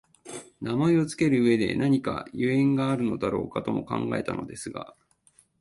[0.61, 4.95] 名前をつける上でなにか縁故があるのだろうかとも考えたのですが、